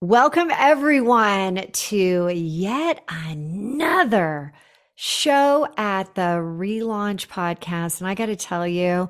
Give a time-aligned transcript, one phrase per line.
[0.00, 4.52] Welcome, everyone, to yet another
[4.94, 7.98] show at the Relaunch Podcast.
[7.98, 9.08] And I got to tell you,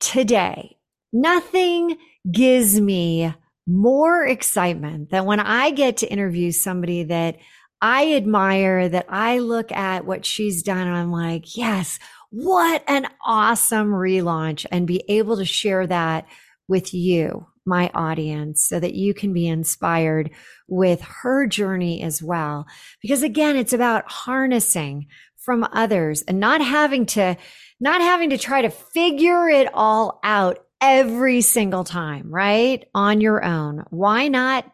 [0.00, 0.78] today,
[1.12, 1.98] nothing
[2.32, 3.34] gives me
[3.66, 7.36] more excitement than when I get to interview somebody that
[7.82, 11.98] I admire, that I look at what she's done, and I'm like, yes,
[12.30, 16.26] what an awesome relaunch, and be able to share that
[16.66, 20.30] with you my audience so that you can be inspired
[20.68, 22.66] with her journey as well.
[23.00, 27.36] Because again, it's about harnessing from others and not having to,
[27.80, 32.86] not having to try to figure it all out every single time, right?
[32.94, 33.84] On your own.
[33.90, 34.70] Why not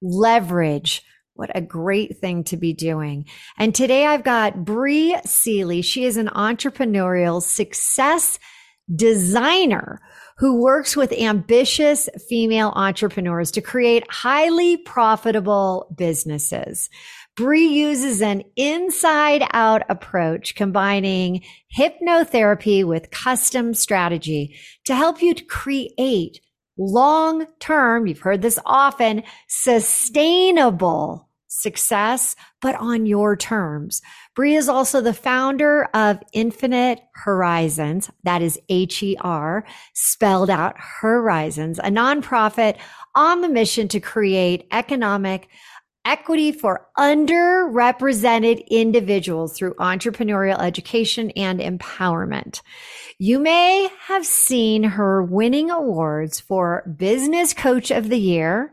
[0.00, 1.02] leverage
[1.38, 3.24] what a great thing to be doing.
[3.56, 5.82] And today I've got Bri Seeley.
[5.82, 8.40] She is an entrepreneurial success
[8.92, 10.00] designer
[10.38, 16.88] who works with ambitious female entrepreneurs to create highly profitable businesses.
[17.36, 21.42] Bri uses an inside out approach combining
[21.76, 26.40] hypnotherapy with custom strategy to help you to create
[26.76, 34.00] long term, you've heard this often, sustainable success, but on your terms.
[34.34, 38.10] Bri is also the founder of Infinite HERizons.
[38.22, 42.76] That is H E R spelled out Horizons, a nonprofit
[43.14, 45.48] on the mission to create economic
[46.04, 52.62] equity for underrepresented individuals through entrepreneurial education and empowerment.
[53.18, 58.72] You may have seen her winning awards for Business Coach of the Year,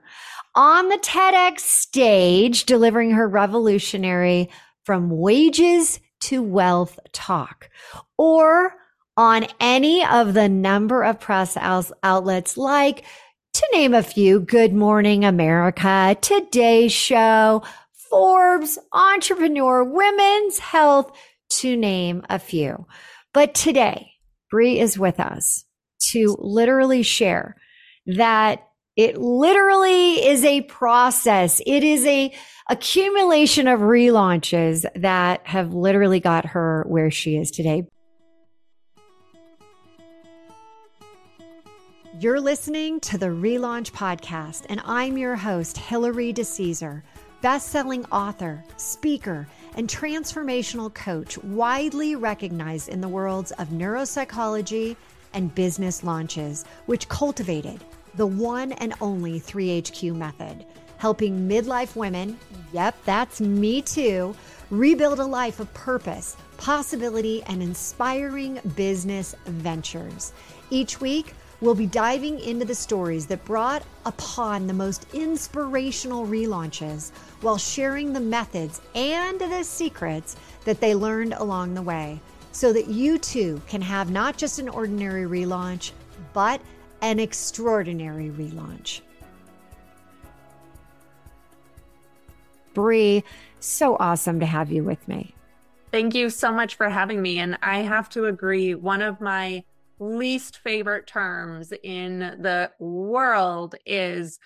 [0.56, 4.50] on the TEDx stage delivering her revolutionary
[4.84, 7.70] From Wages to Wealth talk,
[8.17, 8.73] or
[9.17, 13.03] on any of the number of press outlets like,
[13.53, 17.64] to name a few, Good Morning America, Today Show,
[18.09, 21.11] Forbes, Entrepreneur, Women's Health,
[21.50, 22.86] to name a few.
[23.33, 24.11] But today,
[24.49, 25.66] Bri is with us
[26.11, 27.55] to literally share
[28.05, 31.61] that it literally is a process.
[31.66, 32.33] It is a
[32.70, 37.86] accumulation of relaunches that have literally got her where she is today.
[42.17, 47.04] You're listening to the Relaunch Podcast, and I'm your host, Hilary DeCesare,
[47.42, 49.45] best-selling author, speaker,
[49.76, 54.95] and transformational coach, widely recognized in the worlds of neuropsychology
[55.34, 57.84] and business launches, which cultivated
[58.17, 60.65] the one and only 3HQ method,
[60.98, 62.37] helping midlife women,
[62.71, 64.36] yep, that's me too,
[64.70, 70.33] rebuild a life of purpose, possibility, and inspiring business ventures.
[70.70, 77.11] Each week, we'll be diving into the stories that brought upon the most inspirational relaunches
[77.42, 82.20] while sharing the methods and the secrets that they learned along the way
[82.52, 85.92] so that you too can have not just an ordinary relaunch,
[86.33, 86.61] but
[87.02, 89.02] an extraordinary relaunch.
[92.73, 93.23] Bri,
[93.60, 95.34] so awesome to have you with me.
[95.92, 97.39] Thank you so much for having me.
[97.39, 99.64] And I have to agree, one of my
[100.00, 104.39] least favorite terms in the world is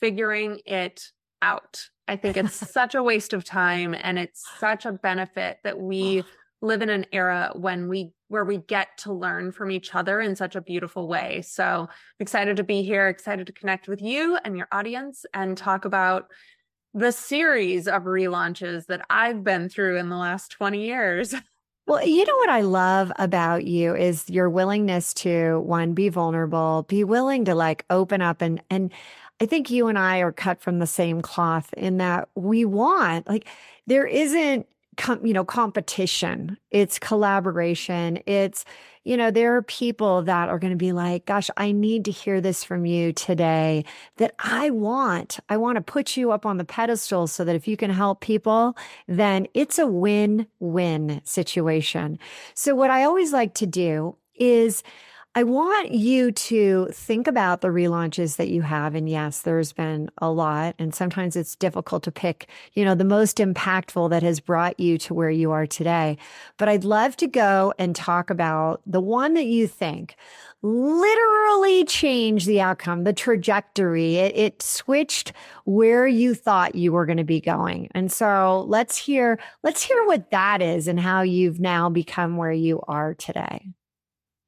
[0.00, 1.10] figuring it
[1.40, 1.88] out.
[2.08, 6.24] I think it's such a waste of time and it's such a benefit that we
[6.62, 10.34] live in an era when we where we get to learn from each other in
[10.34, 11.42] such a beautiful way.
[11.42, 15.56] So I'm excited to be here, excited to connect with you and your audience and
[15.56, 16.26] talk about
[16.92, 21.34] the series of relaunches that I've been through in the last 20 years.
[21.88, 26.84] Well, you know what I love about you is your willingness to one be vulnerable,
[26.88, 28.92] be willing to like open up and and
[29.40, 33.28] I think you and I are cut from the same cloth in that we want
[33.28, 33.46] like
[33.86, 36.58] there isn't com- you know competition.
[36.70, 38.18] It's collaboration.
[38.26, 38.64] It's
[39.06, 42.10] you know there are people that are going to be like gosh i need to
[42.10, 43.84] hear this from you today
[44.16, 47.68] that i want i want to put you up on the pedestal so that if
[47.68, 48.76] you can help people
[49.06, 52.18] then it's a win-win situation.
[52.54, 54.82] So what i always like to do is
[55.36, 58.94] I want you to think about the relaunches that you have.
[58.94, 60.74] And yes, there's been a lot.
[60.78, 64.96] And sometimes it's difficult to pick, you know, the most impactful that has brought you
[64.96, 66.16] to where you are today.
[66.56, 70.16] But I'd love to go and talk about the one that you think
[70.62, 74.16] literally changed the outcome, the trajectory.
[74.16, 75.34] It, it switched
[75.66, 77.90] where you thought you were going to be going.
[77.90, 82.52] And so let's hear, let's hear what that is and how you've now become where
[82.52, 83.74] you are today.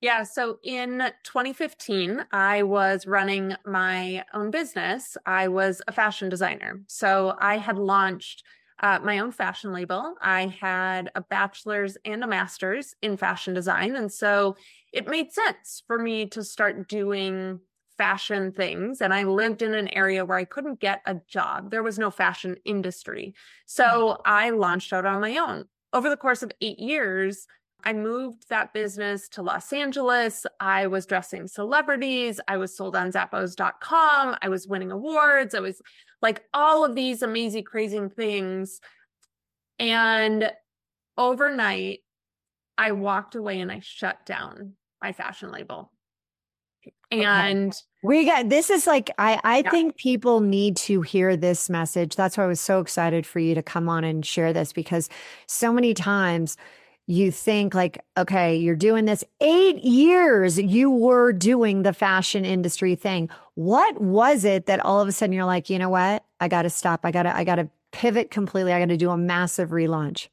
[0.01, 0.23] Yeah.
[0.23, 5.17] So in 2015, I was running my own business.
[5.27, 6.81] I was a fashion designer.
[6.87, 8.45] So I had launched
[8.81, 10.15] uh, my own fashion label.
[10.23, 13.97] I had a bachelor's and a master's in fashion design.
[13.97, 14.57] And so
[14.93, 17.59] it made sense for me to start doing
[17.97, 19.01] fashion things.
[19.01, 22.13] And I lived in an area where I couldn't get a job, there was no
[22.13, 23.35] fashion industry.
[23.67, 24.23] So mm-hmm.
[24.25, 25.65] I launched out on my own.
[25.93, 27.47] Over the course of eight years,
[27.85, 30.45] I moved that business to Los Angeles.
[30.61, 32.41] I was dressing celebrities.
[32.49, 34.37] I was sold on Zappos.com.
[34.43, 35.55] I was winning awards.
[35.55, 35.81] I was
[36.21, 38.81] like all of these amazing, crazy things.
[39.79, 40.51] And
[41.17, 42.01] overnight,
[42.77, 45.93] I walked away and I shut down my fashion label.
[47.11, 49.71] And we got this is like I I yeah.
[49.71, 52.17] think people need to hear this message.
[52.17, 55.09] That's why I was so excited for you to come on and share this because
[55.47, 56.57] so many times
[57.09, 59.25] you think like okay you're doing this.
[59.41, 63.29] 8 years you were doing the fashion industry thing.
[63.55, 66.25] What was it that all of a sudden you're like you know what?
[66.39, 67.01] I got to stop.
[67.05, 68.73] I got to i got to pivot completely.
[68.73, 70.29] I got to do a massive relaunch.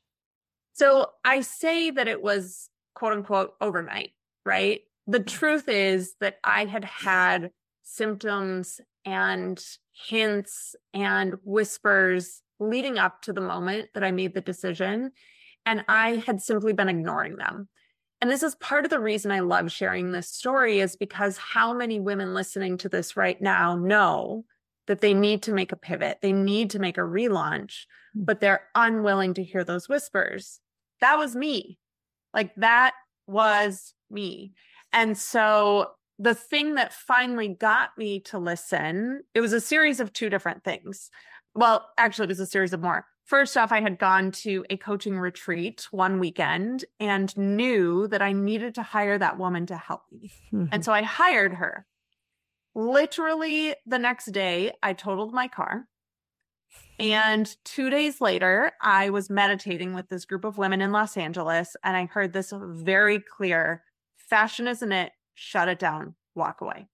[0.74, 4.12] So i say that it was quote unquote overnight
[4.46, 4.82] right?
[5.08, 5.28] The mm.
[5.28, 7.52] truth is that i had had
[7.84, 15.12] symptoms and hints and whispers leading up to the moment that i made the decision
[15.66, 17.70] and I had simply been ignoring them.
[18.22, 21.74] And this is part of the reason I love sharing this story is because how
[21.74, 24.46] many women listening to this right now know
[24.88, 28.24] that they need to make a pivot, they need to make a relaunch, hmm.
[28.24, 30.60] but they're unwilling to hear those whispers.
[31.02, 31.78] That was me.
[32.34, 32.94] Like that
[33.28, 34.54] was me.
[34.94, 40.14] And so the thing that finally got me to listen, it was a series of
[40.14, 41.10] two different things.
[41.54, 43.06] Well, actually, it was a series of more.
[43.26, 48.34] First off, I had gone to a coaching retreat one weekend and knew that I
[48.34, 50.32] needed to hire that woman to help me.
[50.54, 50.66] Mm-hmm.
[50.72, 51.88] And so I hired her.
[52.76, 55.88] Literally the next day, I totaled my car.
[57.00, 61.76] And two days later, I was meditating with this group of women in Los Angeles,
[61.84, 63.84] and I heard this very clear
[64.18, 66.88] fashion isn't it, shut it down, walk away.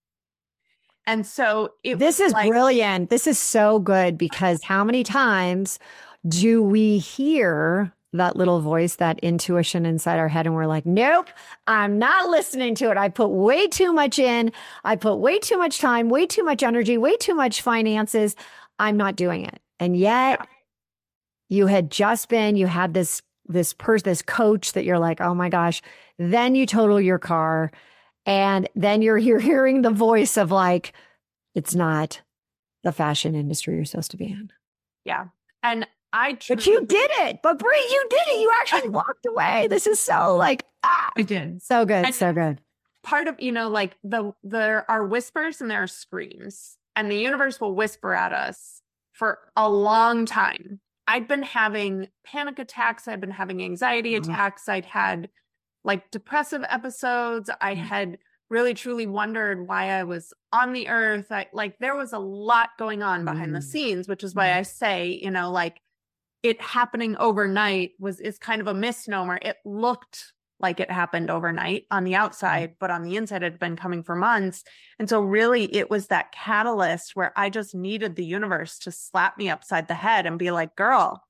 [1.07, 3.09] And so this is like, brilliant.
[3.09, 5.79] This is so good because how many times
[6.27, 11.27] do we hear that little voice, that intuition inside our head, and we're like, nope,
[11.65, 12.97] I'm not listening to it.
[12.97, 14.51] I put way too much in.
[14.83, 18.35] I put way too much time, way too much energy, way too much finances.
[18.79, 19.59] I'm not doing it.
[19.79, 20.45] And yet
[21.47, 25.33] you had just been, you had this this person, this coach that you're like, oh
[25.33, 25.81] my gosh.
[26.17, 27.71] Then you total your car.
[28.25, 30.93] And then you're, you're hearing the voice of like,
[31.55, 32.21] it's not
[32.83, 34.51] the fashion industry you're supposed to be in.
[35.05, 35.27] Yeah.
[35.63, 37.39] And I truly- But you did it.
[37.41, 38.39] But Bri, you did it.
[38.39, 39.67] You actually walked away.
[39.69, 41.61] This is so like ah, I did.
[41.61, 42.05] So good.
[42.05, 42.61] And so good.
[43.03, 46.77] Part of, you know, like the there are whispers and there are screams.
[46.95, 48.81] And the universe will whisper at us
[49.13, 50.81] for a long time.
[51.07, 54.31] I'd been having panic attacks, I'd been having anxiety mm-hmm.
[54.31, 55.29] attacks, I'd had
[55.83, 57.83] like depressive episodes, I mm-hmm.
[57.83, 58.17] had
[58.49, 61.31] really truly wondered why I was on the earth.
[61.31, 63.55] I like there was a lot going on behind mm.
[63.55, 64.57] the scenes, which is why mm.
[64.57, 65.79] I say, you know, like
[66.43, 69.39] it happening overnight was is kind of a misnomer.
[69.41, 72.21] It looked like it happened overnight on the mm-hmm.
[72.21, 74.63] outside, but on the inside it had been coming for months.
[74.99, 79.37] And so really it was that catalyst where I just needed the universe to slap
[79.37, 81.23] me upside the head and be like, girl,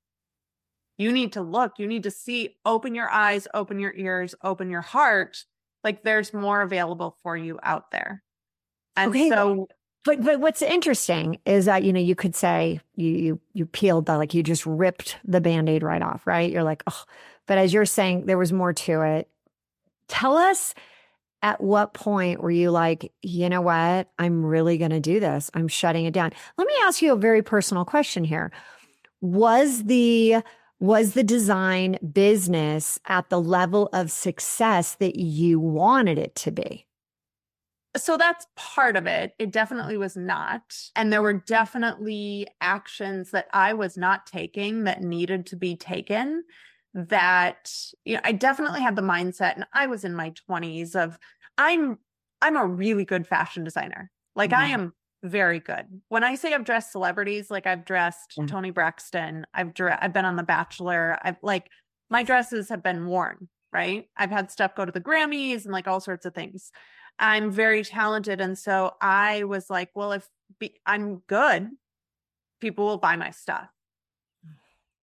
[0.97, 4.69] you need to look, you need to see, open your eyes, open your ears, open
[4.69, 5.45] your heart.
[5.83, 8.21] Like there's more available for you out there.
[8.95, 9.29] And okay.
[9.29, 9.67] so
[10.03, 14.07] but but what's interesting is that you know you could say you you you peeled
[14.07, 16.51] the like you just ripped the band-aid right off, right?
[16.51, 17.03] You're like, oh,
[17.45, 19.29] but as you're saying, there was more to it.
[20.07, 20.73] Tell us
[21.43, 24.09] at what point were you like, you know what?
[24.19, 25.49] I'm really going to do this.
[25.53, 26.31] I'm shutting it down.
[26.57, 28.51] Let me ask you a very personal question here.
[29.21, 30.37] Was the
[30.79, 36.85] was the design business at the level of success that you wanted it to be?
[37.97, 39.33] So that's part of it.
[39.37, 40.61] It definitely was not.
[40.95, 46.43] And there were definitely actions that I was not taking that needed to be taken.
[46.93, 47.71] That,
[48.05, 51.17] you know, I definitely had the mindset, and I was in my 20s of
[51.57, 51.97] I'm
[52.41, 54.11] I'm a really good fashion designer.
[54.35, 54.61] Like mm-hmm.
[54.61, 54.93] I am
[55.23, 55.85] very good.
[56.09, 58.47] When I say I've dressed celebrities, like I've dressed mm-hmm.
[58.47, 61.69] Toni Braxton, I've dre- I've been on The Bachelor, I've like
[62.09, 64.05] my dresses have been worn, right?
[64.17, 66.71] I've had stuff go to the Grammys and like all sorts of things.
[67.21, 68.41] I'm very talented.
[68.41, 70.27] And so I was like, well, if
[70.59, 71.69] be, I'm good,
[72.59, 73.67] people will buy my stuff.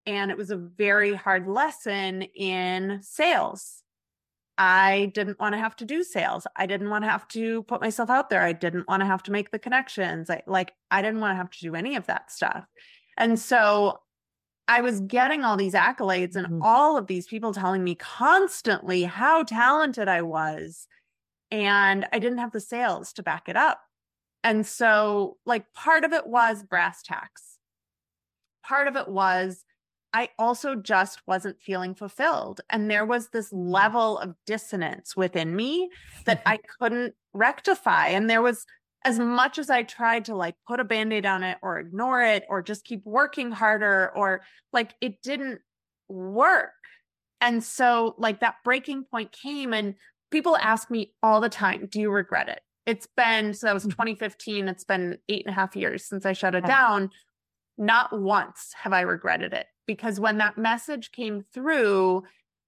[0.06, 3.84] And it was a very hard lesson in sales
[4.58, 6.48] I didn't want to have to do sales.
[6.56, 8.42] I didn't want to have to put myself out there.
[8.42, 10.30] I didn't want to have to make the connections.
[10.30, 12.66] I like I didn't want to have to do any of that stuff.
[13.18, 14.00] And so
[14.68, 16.62] I was getting all these accolades and mm-hmm.
[16.62, 20.88] all of these people telling me constantly how talented I was.
[21.52, 23.82] And I didn't have the sales to back it up.
[24.44, 27.58] And so, like, part of it was brass tacks.
[28.64, 29.64] Part of it was
[30.14, 32.62] I also just wasn't feeling fulfilled.
[32.70, 33.72] And there was this mm.
[33.72, 35.90] level of dissonance within me
[36.26, 38.08] that I couldn't rectify.
[38.08, 38.66] And there was,
[39.06, 42.24] as much as I tried to like put a band aid on it or ignore
[42.24, 44.42] it or just keep working harder or
[44.74, 45.60] like it didn't
[46.10, 46.72] work.
[47.40, 49.94] And so, like, that breaking point came, and
[50.32, 52.62] people ask me all the time, Do you regret it?
[52.86, 53.92] It's been, so that was mm.
[53.92, 54.68] 2015.
[54.68, 57.10] It's been eight and a half years since I shut it down.
[57.78, 62.24] Not once have I regretted it because when that message came through,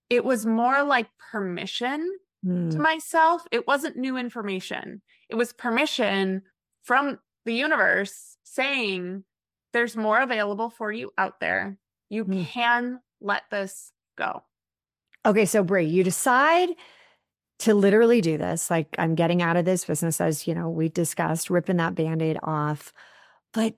[0.10, 2.72] it was more like permission mm.
[2.72, 3.44] to myself.
[3.51, 6.44] It wasn't new information, it was permission
[6.84, 9.24] from the universe saying,
[9.74, 11.78] there's more available for you out there.
[12.10, 12.46] You mm.
[12.48, 14.44] can let this go.
[15.25, 16.70] Okay, so Bri, you decide
[17.60, 18.70] to literally do this.
[18.70, 22.22] Like, I'm getting out of this business, as you know, we discussed, ripping that band
[22.22, 22.94] aid off.
[23.54, 23.75] But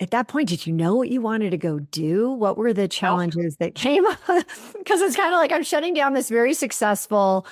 [0.00, 2.30] at that point, did you know what you wanted to go do?
[2.30, 4.18] What were the challenges that came up?
[4.78, 7.46] Because it's kind of like I'm shutting down this very successful,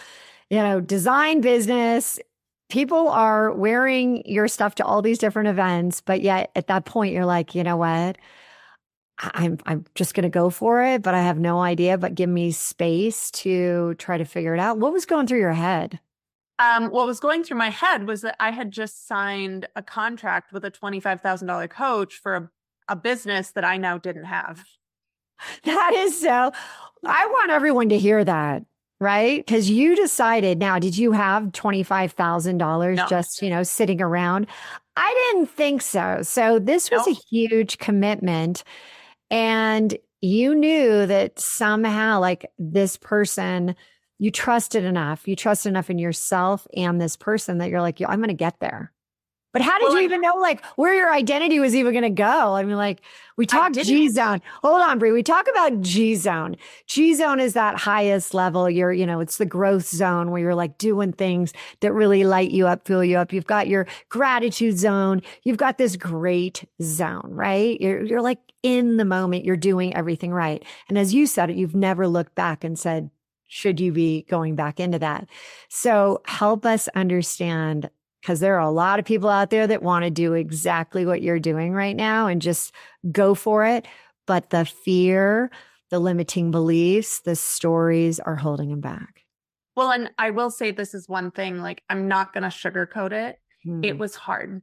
[0.51, 2.19] you know, design business.
[2.71, 7.13] People are wearing your stuff to all these different events, but yet at that point,
[7.13, 8.19] you're like, you know what?
[9.19, 11.99] I'm I'm just going to go for it, but I have no idea.
[11.99, 14.79] But give me space to try to figure it out.
[14.79, 16.01] What was going through your head?
[16.59, 20.53] Um, what was going through my head was that I had just signed a contract
[20.53, 22.51] with a $25,000 coach for a,
[22.89, 24.65] a business that I now didn't have.
[25.65, 26.53] That is so,
[27.05, 28.65] I want everyone to hear that,
[29.01, 29.45] right?
[29.45, 34.47] Because you decided now, did you have $25,000 just, you know, sitting around?
[34.97, 36.21] I didn't think so.
[36.23, 38.63] So this was a huge commitment.
[39.35, 43.75] And you knew that somehow, like this person,
[44.21, 45.27] you trusted enough.
[45.27, 48.61] You trust enough in yourself and this person that you're like, I'm going to get
[48.61, 48.93] there.
[49.55, 52.11] But how did well, you even know like where your identity was even going to
[52.11, 52.57] go?
[52.57, 53.01] I mean, like
[53.37, 54.43] we talked G zone.
[54.63, 55.13] Hold on, Bri.
[55.13, 56.57] We talk about G zone.
[56.89, 58.69] G zone is that highest level.
[58.69, 62.51] You're, you know, it's the growth zone where you're like doing things that really light
[62.51, 63.33] you up, fill you up.
[63.33, 65.23] You've got your gratitude zone.
[65.45, 67.81] You've got this great zone, right?
[67.81, 69.45] You're, you're like in the moment.
[69.45, 70.65] You're doing everything right.
[70.89, 73.09] And as you said it, you've never looked back and said,
[73.47, 75.29] should you be going back into that?
[75.69, 77.89] So help us understand
[78.25, 81.21] because there are a lot of people out there that want to do exactly what
[81.21, 82.73] you're doing right now and just
[83.13, 83.87] go for it.
[84.27, 85.51] But the fear,
[85.91, 89.21] the limiting beliefs, the stories are holding them back.
[89.77, 93.13] Well, and I will say this is one thing like, I'm not going to sugarcoat
[93.13, 93.41] it.
[93.67, 93.85] Mm.
[93.85, 93.99] It hmm.
[93.99, 94.63] was hard.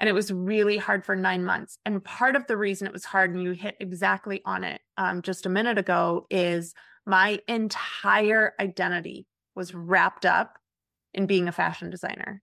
[0.00, 1.78] And it was really hard for nine months.
[1.86, 5.22] And part of the reason it was hard, and you hit exactly on it um,
[5.22, 6.74] just a minute ago, is
[7.06, 10.58] my entire identity was wrapped up
[11.14, 12.42] in being a fashion designer.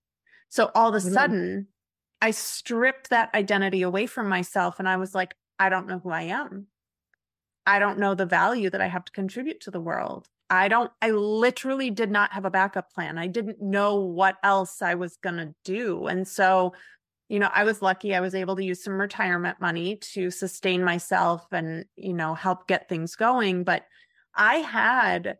[0.54, 1.14] So all of a mm-hmm.
[1.16, 1.68] sudden,
[2.22, 6.12] I stripped that identity away from myself and I was like, I don't know who
[6.12, 6.68] I am.
[7.66, 10.28] I don't know the value that I have to contribute to the world.
[10.52, 13.18] I don't, I literally did not have a backup plan.
[13.18, 16.06] I didn't know what else I was going to do.
[16.06, 16.76] And so,
[17.30, 20.84] you know, I was lucky I was able to use some retirement money to sustain
[20.84, 23.64] myself and, you know, help get things going.
[23.64, 23.88] But
[24.36, 25.40] I had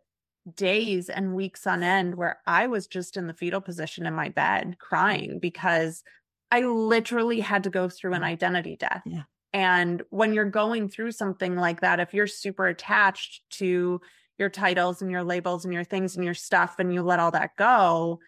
[0.52, 4.28] days and weeks on end where I was just in the fetal position in my
[4.28, 6.02] bed crying because
[6.50, 8.26] I literally had to go through an mm.
[8.26, 9.02] identity death.
[9.06, 9.22] Yeah.
[9.52, 14.00] And when you're going through something like that, if you're super attached to
[14.38, 17.30] your titles and your labels and your things and your stuff and you let all
[17.30, 18.18] that go,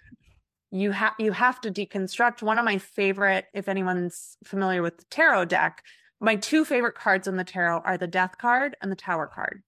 [0.71, 2.43] you have you have to deconstruct.
[2.43, 5.83] One of my favorite, if anyone's familiar with the tarot deck,
[6.21, 9.63] my two favorite cards in the tarot are the death card and the tower card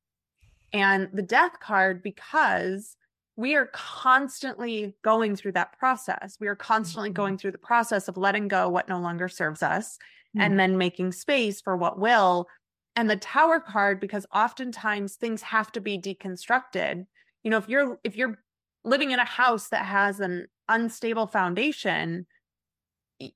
[0.72, 2.96] and the death card because
[3.36, 6.36] we are constantly going through that process.
[6.40, 7.16] We are constantly mm-hmm.
[7.16, 9.96] going through the process of letting go what no longer serves us
[10.36, 10.40] mm-hmm.
[10.40, 12.48] and then making space for what will.
[12.96, 17.06] And the tower card, because oftentimes things have to be deconstructed.
[17.44, 18.42] You know, if you're if you're
[18.84, 22.26] living in a house that has an unstable foundation,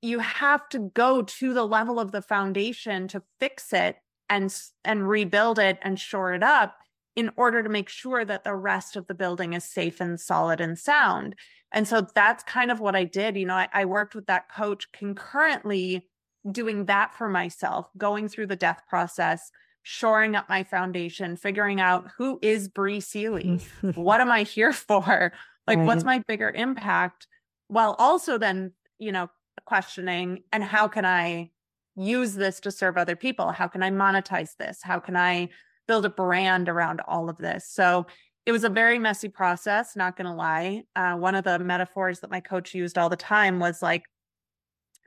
[0.00, 3.96] you have to go to the level of the foundation to fix it
[4.28, 4.52] and
[4.84, 6.74] and rebuild it and shore it up
[7.14, 10.60] in order to make sure that the rest of the building is safe and solid
[10.60, 11.34] and sound.
[11.72, 13.36] And so that's kind of what I did.
[13.36, 16.08] You know, I, I, worked with that coach concurrently
[16.50, 19.50] doing that for myself, going through the death process,
[19.82, 23.60] shoring up my foundation, figuring out who is Bri Seeley?
[23.94, 25.32] what am I here for?
[25.66, 25.86] Like, Right.
[25.86, 27.26] what's my bigger impact?
[27.68, 29.30] While also then, you know,
[29.64, 31.50] questioning, and how can I
[31.94, 33.52] use this to serve other people?
[33.52, 34.80] How can I monetize this?
[34.82, 35.50] How can I
[35.88, 37.68] build a brand around all of this?
[37.68, 38.06] So
[38.44, 40.84] it was a very messy process, not going to lie.
[40.96, 44.04] Uh, one of the metaphors that my coach used all the time was like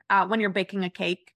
[0.08, 1.34] uh, when you're baking a cake,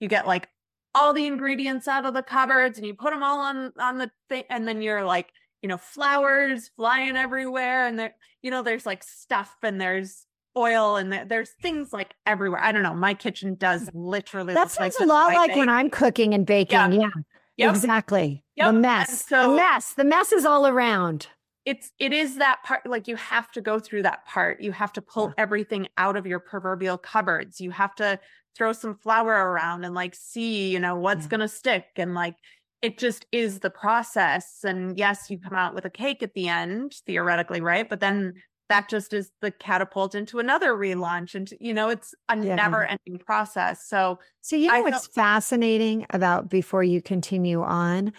[0.00, 0.48] you get like
[0.94, 4.10] all the ingredients out of the cupboards and you put them all on on the
[4.28, 5.30] thing and then you're like
[5.62, 10.24] you know flowers flying everywhere and there you know there's like stuff and there's
[10.56, 14.70] oil and there, there's things like everywhere i don't know my kitchen does literally That
[14.70, 16.72] sounds like a lot like when I'm cooking and baking.
[16.72, 16.88] Yeah.
[16.90, 17.10] Yeah,
[17.58, 17.70] Yep.
[17.74, 18.44] exactly.
[18.56, 18.66] Yep.
[18.66, 19.26] The mess.
[19.26, 19.92] so- the mess.
[19.94, 21.26] The mess is all around.
[21.66, 24.92] it's it is that part like you have to go through that part you have
[24.92, 28.18] to pull everything out of your proverbial cupboards you have to
[28.56, 31.28] throw some flour around and like see you know what's Yeah.
[31.30, 32.36] going to stick and like
[32.80, 36.48] it just is the process and yes you come out with a cake at the
[36.48, 38.34] end theoretically right but then
[38.68, 42.54] that just is the catapult into another relaunch and you know it's a Yeah.
[42.56, 48.12] never ending process so So you I know what's fascinating about before you continue on?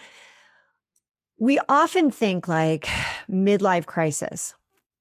[1.38, 2.86] We often think like
[3.30, 4.54] midlife crisis.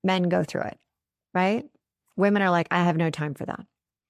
[0.03, 0.77] Men go through it,
[1.33, 1.65] right?
[2.15, 3.59] Women are like, I have no time for that.
[3.59, 3.65] I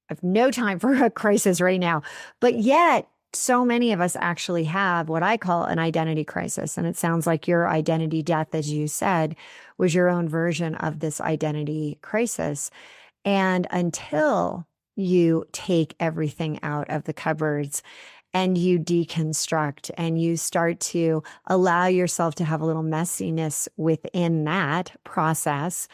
[0.10, 2.03] have no time for a crisis right now.
[2.39, 6.77] But yet, so many of us actually have what I call an identity crisis.
[6.77, 9.36] And it sounds like your identity death, as you said,
[9.79, 12.69] was your own version of this identity crisis.
[13.25, 17.81] And until you take everything out of the cupboards
[18.33, 24.43] and you deconstruct and you start to allow yourself to have a little messiness within
[24.43, 25.88] that process,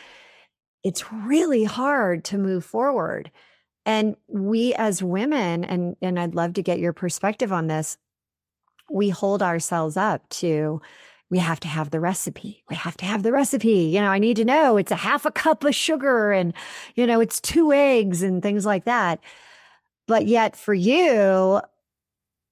[0.84, 3.32] it's really hard to move forward.
[3.86, 7.98] And we as women, and, and I'd love to get your perspective on this,
[8.92, 10.82] we hold ourselves up to
[11.30, 12.64] we have to have the recipe.
[12.70, 13.86] We have to have the recipe.
[13.86, 16.54] You know, I need to know it's a half a cup of sugar and,
[16.96, 19.20] you know, it's two eggs and things like that.
[20.08, 21.62] But yet for you,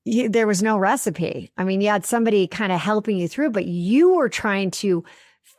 [0.06, 1.52] you there was no recipe.
[1.58, 5.04] I mean, you had somebody kind of helping you through, but you were trying to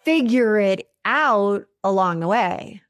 [0.04, 2.82] figure it out along the way.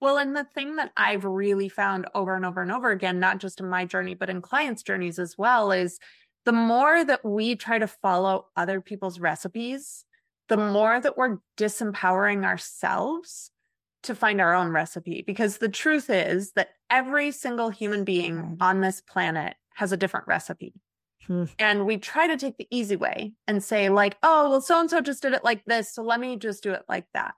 [0.00, 3.38] Well, and the thing that I've really found over and over and over again, not
[3.38, 5.98] just in my journey, but in clients' journeys as well, is
[6.44, 10.04] the more that we try to follow other people's recipes,
[10.48, 13.50] the more that we're disempowering ourselves
[14.02, 15.22] to find our own recipe.
[15.26, 20.26] Because the truth is that every single human being on this planet has a different
[20.26, 20.74] recipe.
[21.26, 21.44] Hmm.
[21.58, 24.90] And we try to take the easy way and say, like, oh, well, so and
[24.90, 25.94] so just did it like this.
[25.94, 27.34] So let me just do it like that.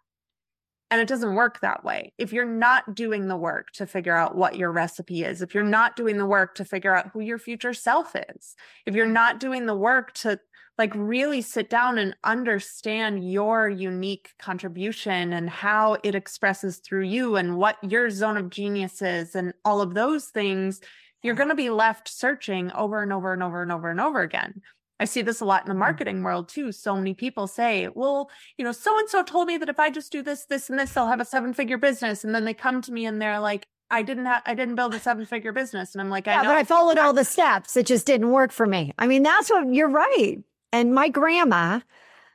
[0.90, 2.12] And it doesn't work that way.
[2.16, 5.64] If you're not doing the work to figure out what your recipe is, if you're
[5.64, 8.54] not doing the work to figure out who your future self is,
[8.86, 10.38] if you're not doing the work to
[10.78, 17.36] like really sit down and understand your unique contribution and how it expresses through you
[17.36, 20.80] and what your zone of genius is and all of those things,
[21.22, 24.20] you're going to be left searching over and over and over and over and over
[24.20, 24.60] again.
[24.98, 25.80] I see this a lot in the mm.
[25.80, 26.72] marketing world too.
[26.72, 29.90] So many people say, well, you know, so and so told me that if I
[29.90, 32.24] just do this, this, and this, I'll have a seven figure business.
[32.24, 34.94] And then they come to me and they're like, I didn't have, I didn't build
[34.94, 35.94] a seven figure business.
[35.94, 36.48] And I'm like, I Yeah, know.
[36.48, 37.76] but I followed all the steps.
[37.76, 38.92] It just didn't work for me.
[38.98, 40.38] I mean, that's what you're right.
[40.72, 41.80] And my grandma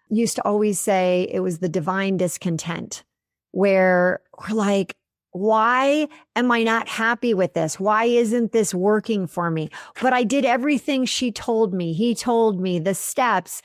[0.09, 3.03] used to always say it was the divine discontent,
[3.51, 4.95] where we're like,
[5.31, 7.79] why am I not happy with this?
[7.79, 9.69] Why isn't this working for me?
[10.01, 11.93] But I did everything she told me.
[11.93, 13.61] He told me the steps.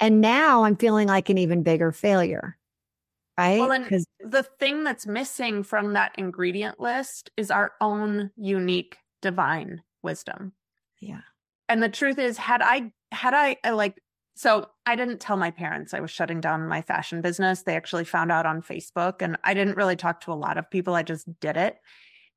[0.00, 2.56] And now I'm feeling like an even bigger failure.
[3.36, 3.60] Right?
[3.60, 9.82] Well, and the thing that's missing from that ingredient list is our own unique divine
[10.02, 10.52] wisdom.
[11.00, 11.20] Yeah.
[11.68, 13.98] And the truth is, had I, had I, I like,
[14.34, 17.62] so I didn't tell my parents I was shutting down my fashion business.
[17.62, 20.70] They actually found out on Facebook, and I didn't really talk to a lot of
[20.70, 20.94] people.
[20.94, 21.76] I just did it.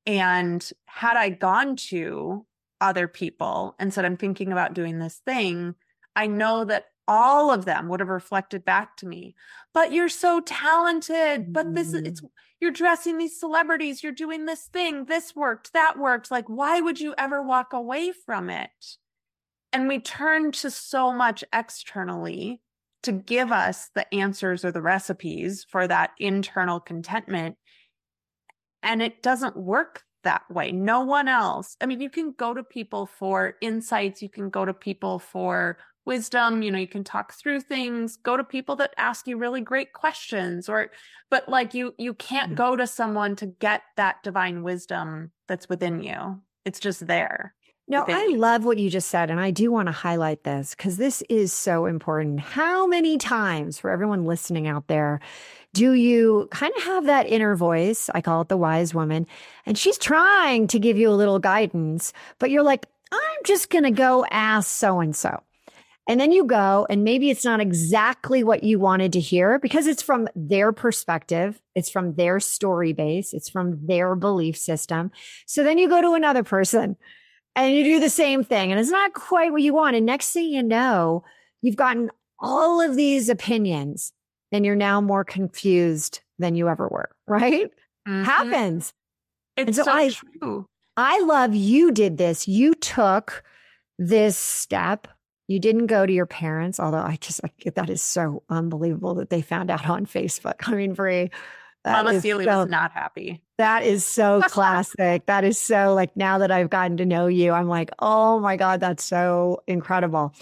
[0.06, 2.46] And had I gone to
[2.80, 5.74] other people and said, I'm thinking about doing this thing,
[6.14, 9.34] I know that all of them would have reflected back to me,
[9.72, 11.52] but you're so talented.
[11.52, 12.28] But this is, it's, mm.
[12.60, 16.30] you're dressing these celebrities, you're doing this thing, this worked, that worked.
[16.30, 18.70] Like, why would you ever walk away from it?
[19.74, 22.60] And we turn to so much externally
[23.02, 27.56] to give us the answers or the recipes for that internal contentment.
[28.84, 30.70] And it doesn't work that way.
[30.70, 31.76] No one else.
[31.80, 35.76] I mean, you can go to people for insights, you can go to people for
[36.06, 39.60] wisdom, you know, you can talk through things, go to people that ask you really
[39.60, 40.92] great questions or
[41.30, 42.56] but like you you can't mm.
[42.56, 46.40] go to someone to get that divine wisdom that's within you.
[46.64, 47.54] It's just there.
[47.86, 49.30] No, I love what you just said.
[49.30, 52.40] And I do want to highlight this because this is so important.
[52.40, 55.20] How many times, for everyone listening out there,
[55.74, 58.08] do you kind of have that inner voice?
[58.14, 59.26] I call it the wise woman.
[59.66, 63.84] And she's trying to give you a little guidance, but you're like, I'm just going
[63.84, 65.42] to go ask so and so.
[66.08, 69.86] And then you go, and maybe it's not exactly what you wanted to hear because
[69.86, 75.10] it's from their perspective, it's from their story base, it's from their belief system.
[75.46, 76.96] So then you go to another person
[77.56, 79.96] and you do the same thing, and it's not quite what you want.
[79.96, 81.24] And next thing you know,
[81.62, 84.12] you've gotten all of these opinions,
[84.52, 87.70] and you're now more confused than you ever were, right?
[88.08, 88.24] Mm-hmm.
[88.24, 88.92] Happens.
[89.56, 90.66] It's so, so I, true.
[90.96, 92.48] I love you did this.
[92.48, 93.44] You took
[93.98, 95.08] this step
[95.46, 99.30] you didn't go to your parents, although I just I, that is so unbelievable that
[99.30, 100.54] they found out on Facebook.
[100.66, 100.94] I mean,
[101.84, 103.42] Bri, Mama Seeley so, was not happy.
[103.58, 105.26] That is so classic.
[105.26, 108.56] that is so like now that I've gotten to know you, I'm like, oh my
[108.56, 110.34] God, that's so incredible.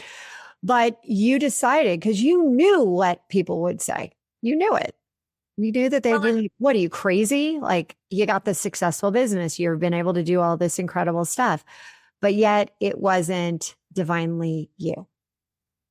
[0.62, 4.12] But you decided because you knew what people would say.
[4.40, 4.94] You knew it.
[5.56, 7.58] You knew that they well, really, what are you crazy?
[7.60, 9.58] Like you got this successful business.
[9.58, 11.64] You've been able to do all this incredible stuff,
[12.20, 15.06] but yet it wasn't divinely you.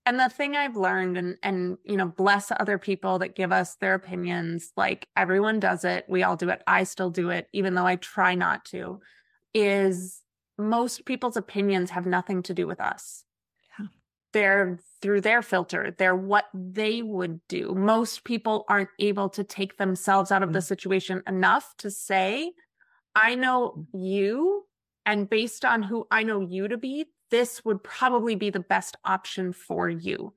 [0.06, 3.76] And the thing I've learned and and you know bless other people that give us
[3.76, 7.76] their opinions like everyone does it we all do it I still do it even
[7.76, 9.00] though I try not to
[9.54, 10.22] is
[10.58, 13.26] most people's opinions have nothing to do with us.
[13.80, 13.88] Yeah.
[14.34, 15.94] They're through their filter.
[15.98, 17.74] They're what they would do.
[17.74, 20.68] Most people aren't able to take themselves out of the mm.
[20.68, 22.52] situation enough to say,
[23.16, 23.86] I know mm.
[23.94, 24.66] you,
[25.06, 28.98] and based on who I know you to be, this would probably be the best
[29.04, 30.34] option for you.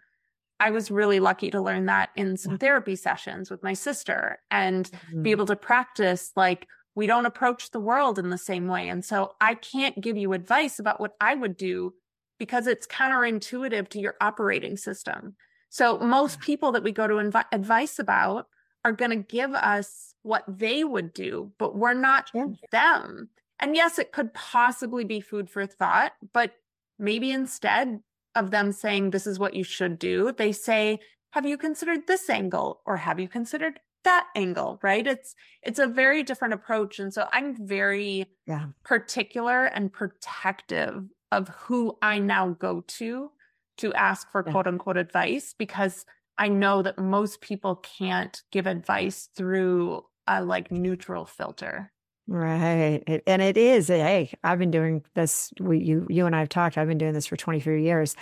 [0.61, 4.91] I was really lucky to learn that in some therapy sessions with my sister and
[4.91, 5.23] mm-hmm.
[5.23, 8.89] be able to practice like we don't approach the world in the same way.
[8.89, 11.93] And so I can't give you advice about what I would do
[12.39, 15.35] because it's counterintuitive to your operating system.
[15.71, 18.47] So most people that we go to invi- advice about
[18.85, 22.47] are going to give us what they would do, but we're not yeah.
[22.71, 23.29] them.
[23.59, 26.53] And yes, it could possibly be food for thought, but
[26.99, 28.01] maybe instead
[28.35, 30.99] of them saying, this is what you should do, they say,
[31.31, 35.87] have you considered this angle or have you considered that angle right it's it's a
[35.87, 38.67] very different approach and so i'm very yeah.
[38.85, 43.31] particular and protective of who i now go to
[43.79, 44.53] to ask for yeah.
[44.53, 46.05] quote unquote advice because
[46.39, 51.91] i know that most people can't give advice through a like neutral filter
[52.27, 53.23] Right.
[53.27, 55.53] And it is, hey, I've been doing this.
[55.61, 58.17] We, you, you and I have talked, I've been doing this for 23 years.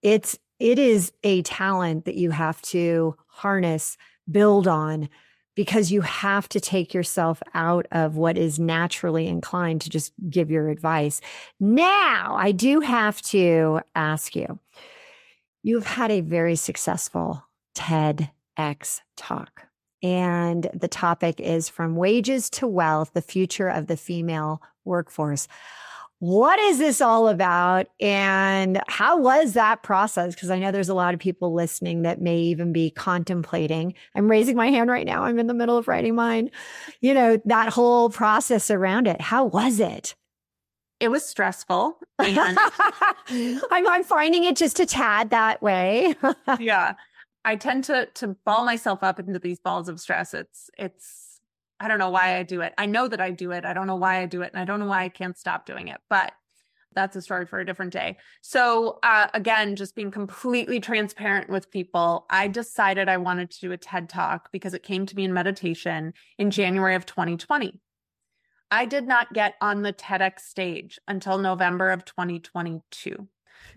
[0.00, 3.98] It's, it is a talent that you have to harness,
[4.30, 5.08] build on,
[5.54, 10.50] because you have to take yourself out of what is naturally inclined to just give
[10.50, 11.20] your advice.
[11.60, 14.58] Now, I do have to ask you
[15.62, 19.66] you've had a very successful TEDx talk.
[20.02, 25.46] And the topic is From Wages to Wealth, the future of the female workforce.
[26.18, 27.88] What is this all about?
[28.00, 30.34] And how was that process?
[30.34, 33.94] Because I know there's a lot of people listening that may even be contemplating.
[34.14, 35.24] I'm raising my hand right now.
[35.24, 36.52] I'm in the middle of writing mine.
[37.00, 39.20] You know, that whole process around it.
[39.20, 40.14] How was it?
[41.00, 41.98] It was stressful.
[42.20, 42.58] And-
[43.72, 46.14] I'm, I'm finding it just a tad that way.
[46.60, 46.94] yeah.
[47.44, 50.34] I tend to to ball myself up into these balls of stress.
[50.34, 51.40] It's it's
[51.80, 52.74] I don't know why I do it.
[52.78, 53.64] I know that I do it.
[53.64, 55.66] I don't know why I do it, and I don't know why I can't stop
[55.66, 56.00] doing it.
[56.08, 56.32] But
[56.94, 58.18] that's a story for a different day.
[58.42, 63.72] So uh, again, just being completely transparent with people, I decided I wanted to do
[63.72, 67.80] a TED talk because it came to me in meditation in January of 2020.
[68.70, 73.28] I did not get on the TEDx stage until November of 2022.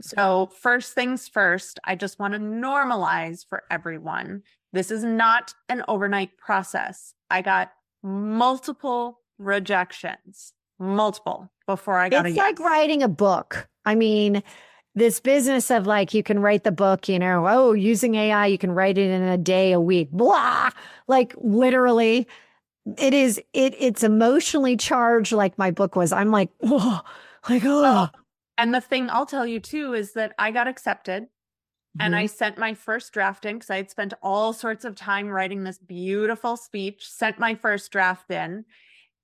[0.02, 4.44] So, first things first, I just want to normalize for everyone.
[4.74, 7.14] This is not an overnight process.
[7.30, 7.72] I got
[8.04, 13.68] multiple rejections, multiple before I got it's a like writing a book.
[13.86, 14.44] I mean,
[14.96, 18.58] this business of like you can write the book, you know, oh, using AI, you
[18.58, 20.70] can write it in a day, a week, blah.
[21.08, 22.28] Like literally,
[22.98, 26.12] it is it it's emotionally charged like my book was.
[26.12, 27.00] I'm like, whoa,
[27.50, 28.10] like oh.
[28.58, 32.02] And the thing I'll tell you too is that I got accepted mm-hmm.
[32.02, 35.28] and I sent my first draft in because I had spent all sorts of time
[35.28, 38.66] writing this beautiful speech, sent my first draft in,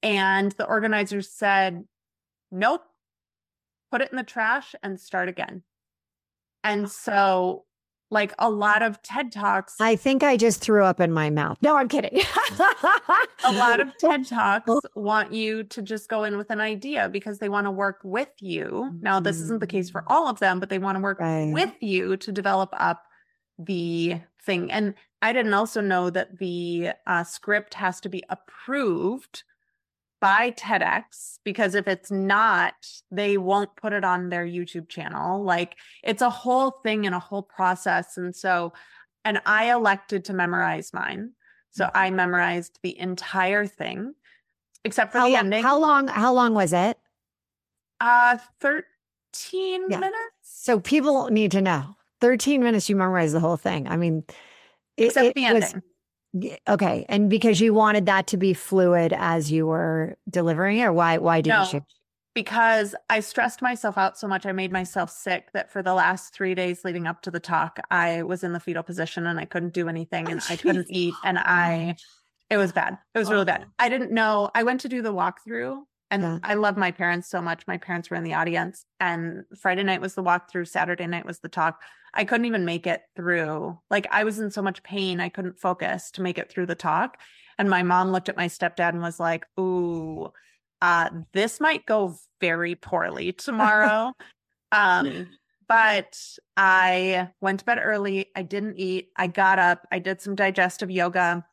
[0.04, 1.86] and the organizers said,
[2.52, 2.84] Nope,
[3.92, 5.64] put it in the trash and start again.
[6.64, 7.66] And so
[8.12, 9.76] like a lot of TED Talks.
[9.80, 11.58] I think I just threw up in my mouth.
[11.62, 12.22] No, I'm kidding.
[13.46, 17.40] a lot of TED Talks want you to just go in with an idea because
[17.40, 18.92] they want to work with you.
[19.02, 21.52] Now, this isn't the case for all of them, but they want to work Right.
[21.54, 23.04] with you to develop up
[23.58, 24.72] the thing.
[24.72, 29.44] And I didn't also know that the uh, script has to be approved
[30.22, 32.74] by TEDx because if it's not,
[33.10, 35.44] they won't put it on their YouTube channel.
[35.44, 38.16] Like it's a whole thing and a whole process.
[38.18, 38.72] And so,
[39.26, 41.32] and I elected to memorize mine.
[41.72, 44.14] So I memorized the entire thing
[44.86, 45.64] except for how, the lo- ending.
[45.64, 46.08] how long?
[46.08, 46.98] How long was it?
[48.00, 50.00] uh 13 Yeah.
[50.00, 50.16] minutes.
[50.44, 51.96] So people need to know.
[52.20, 53.88] 13 minutes, you memorize the whole thing.
[53.88, 54.24] I mean,
[54.98, 55.62] it, Except it the ending.
[55.62, 55.80] Yeah,
[56.68, 60.94] Okay, and because you wanted that to be fluid as you were delivering it, or
[60.94, 61.18] why?
[61.18, 61.80] Why didn't No.
[61.80, 61.86] you?
[62.34, 64.46] because I stressed myself out so much.
[64.46, 67.78] I made myself sick that for the last three days leading up to the talk,
[67.92, 70.88] I was in the fetal position and I couldn't do anything Oh, and I couldn't
[70.90, 71.14] eat.
[71.26, 71.98] And I,
[72.50, 72.98] it was bad.
[73.14, 73.66] It was really bad.
[73.68, 73.72] Oh.
[73.80, 74.50] I didn't know.
[74.56, 76.40] I went to do the walkthrough and Yeah.
[76.44, 77.66] I love my parents so much.
[77.66, 80.68] My parents were in the audience and Friday night was the walkthrough.
[80.68, 81.82] Saturday night was the talk.
[82.14, 83.80] I couldn't even make it through.
[83.90, 85.22] Like I was in so much pain.
[85.22, 87.18] I couldn't focus to make it through the talk.
[87.58, 90.32] And my mom looked at my stepdad and was like, Ooh,
[90.82, 94.12] uh, this might go very poorly tomorrow.
[94.74, 95.30] um,
[95.70, 96.20] but
[96.58, 98.28] I went to bed early.
[98.36, 99.10] I didn't eat.
[99.16, 99.88] I got up.
[99.92, 101.46] I did some digestive yoga.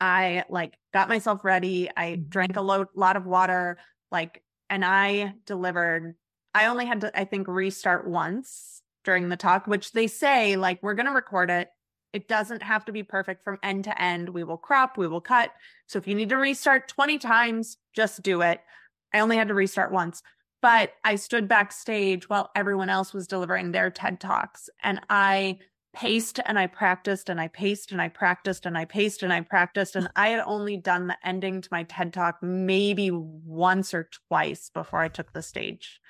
[0.00, 1.90] I like got myself ready.
[1.96, 2.28] I mm.
[2.28, 3.78] drank a lo- lot of water,
[4.10, 6.14] like, and I delivered.
[6.54, 10.82] I only had to, I think, restart once during the talk, which they say, like,
[10.82, 11.68] we're going to record it.
[12.12, 14.28] It doesn't have to be perfect from end to end.
[14.28, 15.50] We will crop, we will cut.
[15.86, 18.60] So if you need to restart 20 times, just do it.
[19.12, 20.22] I only had to restart once,
[20.62, 25.58] but I stood backstage while everyone else was delivering their TED Talks and I
[25.92, 29.40] paced and I practiced and I paced and I practiced and I paced and I
[29.40, 29.96] practiced.
[29.96, 34.70] And I had only done the ending to my TED Talk maybe once or twice
[34.70, 36.00] before I took the stage.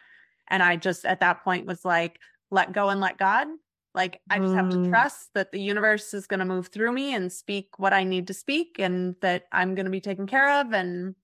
[0.48, 2.18] And I just at that point was like,
[2.50, 3.46] let go and let God.
[3.94, 4.90] Like I just have to Mm.
[4.90, 8.26] trust that the universe is going to move through me and speak what I need
[8.28, 10.72] to speak and that I'm going to be taken care of.
[10.72, 11.14] And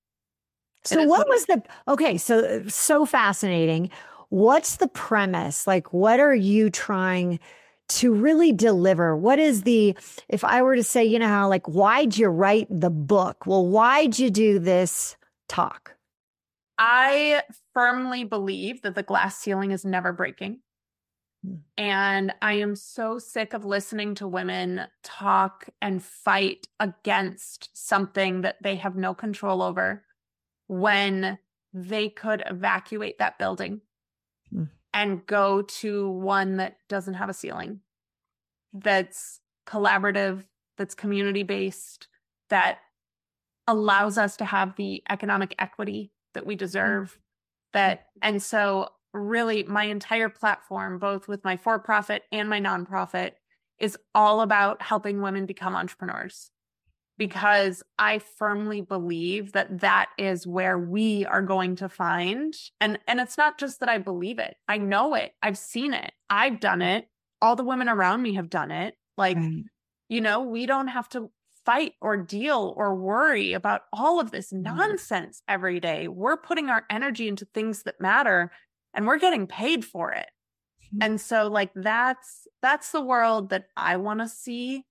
[0.84, 2.18] So what what was the okay?
[2.18, 3.90] So so fascinating.
[4.30, 5.66] What's the premise?
[5.66, 7.38] Like, what are you trying
[7.88, 9.16] to really deliver?
[9.16, 9.96] What is the
[10.28, 13.46] if I were to say, you know how like why'd you write the book?
[13.46, 15.16] Well, why'd you do this
[15.48, 15.94] talk?
[16.78, 17.42] I
[17.72, 20.60] firmly believe that the glass ceiling is never breaking.
[21.44, 21.54] Hmm.
[21.76, 28.56] And I am so sick of listening to women talk and fight against something that
[28.62, 30.04] they have no control over
[30.66, 31.38] when
[31.72, 33.80] they could evacuate that building
[34.54, 34.64] Hmm.
[34.94, 37.80] And go to one that doesn't have a ceiling,
[38.72, 40.44] that's collaborative,
[40.78, 42.08] that's community based,
[42.48, 42.78] that
[43.66, 46.60] allows us to have the economic equity that we mm-hmm.
[46.60, 47.18] deserve
[47.72, 53.32] that and so really my entire platform both with my for profit and my nonprofit
[53.78, 56.50] is all about helping women become entrepreneurs
[57.18, 63.20] because i firmly believe that that is where we are going to find and and
[63.20, 66.82] it's not just that i believe it i know it i've seen it i've done
[66.82, 67.08] it
[67.42, 69.64] all the women around me have done it like Right.
[70.08, 71.30] you know, we don't have to
[71.64, 76.08] fight or deal or worry about all of this nonsense every day.
[76.08, 78.50] We're putting our energy into things that matter
[78.92, 80.26] and we're getting paid for it.
[80.94, 80.98] Mhm.
[81.04, 84.84] And so like that's that's the world that I want to see.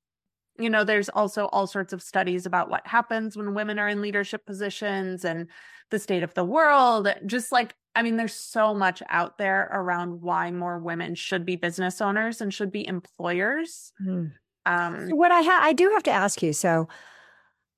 [0.59, 4.01] You know, there's also all sorts of studies about what happens when women are in
[4.01, 5.49] leadership positions and
[5.89, 7.07] the state of the world.
[7.25, 11.55] Just like I mean, there's so much out there around why more women should be
[11.55, 13.91] business owners and should be employers.
[14.03, 14.25] Hmm.
[14.65, 16.53] Um, what I ha- I do have to ask you.
[16.53, 16.87] So,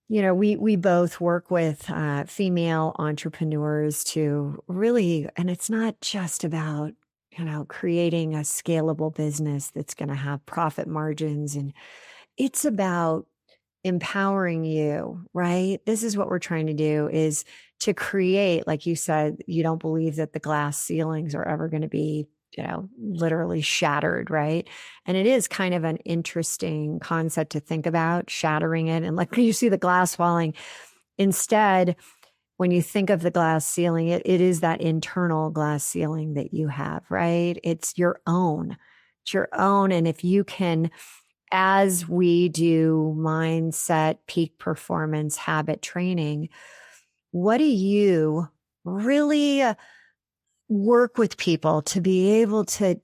[0.07, 5.99] you know, we we both work with uh, female entrepreneurs to really, and it's not
[6.01, 6.93] just about
[7.37, 11.73] you know creating a scalable business that's going to have profit margins, and
[12.37, 13.27] it's about
[13.83, 15.25] empowering you.
[15.33, 15.79] Right.
[15.85, 17.45] This is what we're trying to do: is
[17.81, 21.83] to create, like you said, you don't believe that the glass ceilings are ever going
[21.83, 24.69] to be you know literally shattered right
[25.05, 29.03] and it is kind of an interesting concept to think about, shattering it.
[29.03, 30.53] And like you see the glass falling.
[31.17, 31.95] Instead,
[32.57, 36.53] when you think of the glass ceiling, it, it is that internal glass ceiling that
[36.53, 37.59] you have, right?
[37.63, 38.77] It's your own.
[39.23, 39.91] It's your own.
[39.91, 40.89] And if you can,
[41.51, 46.49] as we do mindset, peak performance, habit training,
[47.31, 48.47] what do you
[48.83, 49.75] really uh,
[50.69, 52.99] work with people to be able to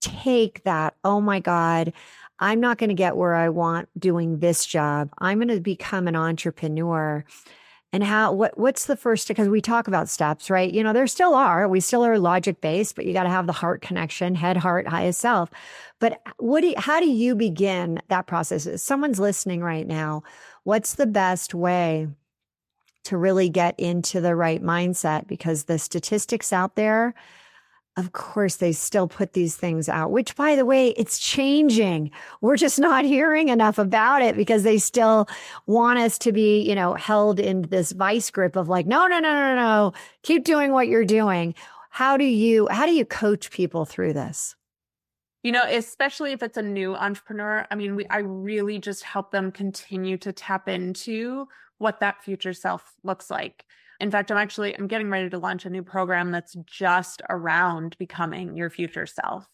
[0.00, 1.92] take that, oh my God,
[2.38, 5.10] I'm not going to get where I want doing this job.
[5.18, 7.24] I'm going to become an entrepreneur.
[7.94, 10.72] And how what what's the first because we talk about steps, right?
[10.72, 11.68] You know, there still are.
[11.68, 14.88] We still are logic based, but you got to have the heart connection, head, heart,
[14.88, 15.50] highest self.
[15.98, 18.66] But what do you, how do you begin that process?
[18.66, 20.22] If someone's listening right now.
[20.64, 22.08] What's the best way
[23.04, 25.26] to really get into the right mindset?
[25.26, 27.14] Because the statistics out there,
[27.96, 32.10] of course, they still put these things out, which by the way, it's changing.
[32.40, 35.28] We're just not hearing enough about it because they still
[35.66, 39.18] want us to be, you know, held in this vice grip of like, no, no,
[39.18, 41.54] no, no, no, keep doing what you're doing.
[41.90, 44.56] How do you, how do you coach people through this?
[45.42, 49.32] You know, especially if it's a new entrepreneur, I mean, we, I really just help
[49.32, 53.66] them continue to tap into what that future self looks like
[54.02, 57.96] in fact, I'm actually I'm getting ready to launch a new program that's just around
[57.98, 59.46] becoming your future self.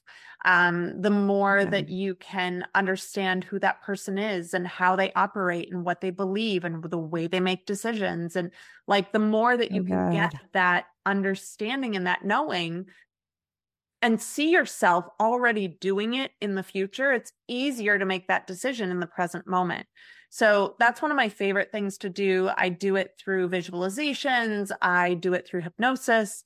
[0.45, 1.71] Um, the more okay.
[1.71, 6.11] that you can understand who that person is and how they operate and what they
[6.11, 8.53] believe and the way they make decisions and
[8.87, 12.87] like the more that you can get that understanding and that knowing
[14.01, 18.91] and see yourself already doing it in the future, it's easier to make that decision
[18.91, 19.87] in the present moment.
[20.31, 22.51] So that's one of my favorite things to do.
[22.57, 26.45] I do it through visualizations, I do it through hypnosis,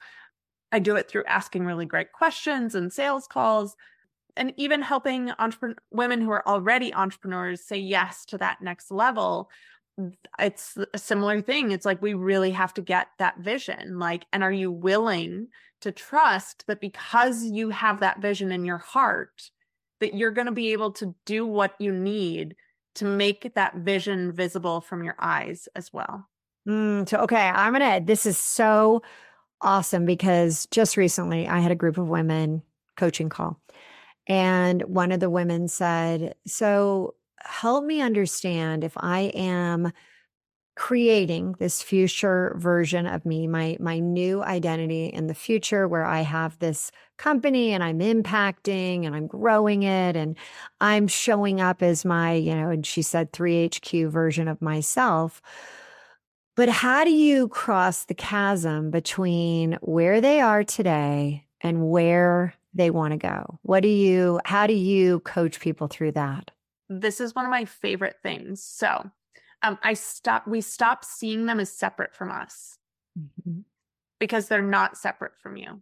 [0.71, 3.77] I do it through asking really great questions and sales calls.
[4.35, 9.51] And even helping entrepreneur women who are already entrepreneurs say yes to that next level
[10.39, 11.71] it's a similar thing.
[11.71, 13.99] It's like we really have to get that vision.
[13.99, 15.49] Like, and are you willing
[15.81, 19.51] to trust that because you have that vision in your heart,
[20.01, 22.57] that you're going to be able to do what you need
[22.95, 26.29] to make that vision visible from your eyes as well.
[26.69, 29.03] Mm, so, okay, I'm going to, this is so
[29.61, 32.63] awesome because just recently I had a group of women
[32.97, 33.61] coaching call.
[34.29, 39.93] And one of the women said, So help me understand if I am
[40.75, 46.23] creating this future version of me my my new identity in the future where i
[46.23, 50.35] have this company and i'm impacting and i'm growing it and
[50.81, 55.43] i'm showing up as my you know and she said 3hq version of myself.
[56.55, 62.91] But how do you cross the chasm between where they are today and where they
[62.91, 63.59] want to go?
[63.63, 66.51] What do you how do you coach people through that
[67.01, 69.11] this is one of my favorite things so
[69.63, 70.47] um, I stop.
[70.47, 72.79] We stop seeing them as separate from us
[73.19, 73.61] mm-hmm.
[74.19, 75.81] because they're not separate from you.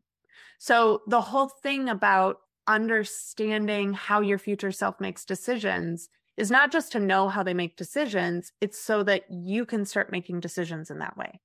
[0.58, 6.92] So the whole thing about understanding how your future self makes decisions is not just
[6.92, 8.52] to know how they make decisions.
[8.60, 11.40] It's so that you can start making decisions in that way.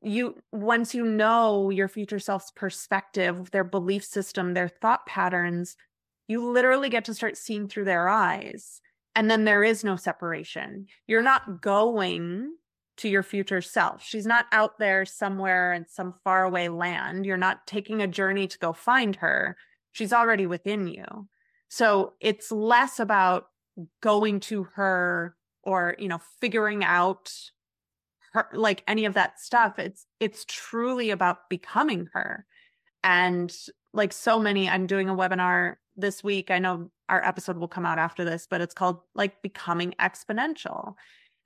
[0.00, 5.76] You once you know your future self's perspective, their belief system, their thought patterns,
[6.32, 8.80] you literally get to start seeing through their eyes
[9.14, 10.86] and then there is no separation.
[11.06, 12.54] You're not going
[12.98, 14.02] to your future self.
[14.02, 17.26] She's not out there somewhere in some faraway land.
[17.26, 19.56] You're not taking a journey to go find her.
[19.92, 21.28] She's already within you.
[21.68, 23.46] So it's less about
[24.02, 27.32] going to her or, you know, figuring out
[28.32, 29.78] her like any of that stuff.
[29.78, 32.46] It's it's truly about becoming her.
[33.04, 33.54] And
[33.92, 36.50] like so many, I'm doing a webinar this week.
[36.50, 40.94] I know our episode will come out after this, but it's called like Becoming Exponential.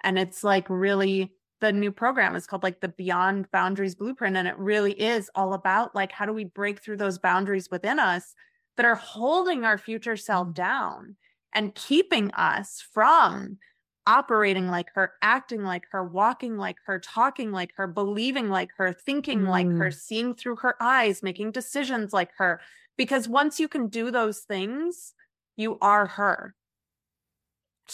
[0.03, 4.37] And it's like really the new program is called like the Beyond Boundaries Blueprint.
[4.37, 7.99] And it really is all about like how do we break through those boundaries within
[7.99, 8.35] us
[8.77, 10.55] that are holding our future self mm.
[10.55, 11.17] down
[11.55, 13.59] and keeping us from
[14.07, 18.93] operating like her, acting like her, walking like her, talking like her, believing like her,
[18.93, 19.49] thinking mm.
[19.49, 19.95] like her, mm.
[19.95, 22.61] seeing through her eyes, making decisions like her,
[22.97, 25.15] because once you can do those things,
[25.57, 26.55] you are her.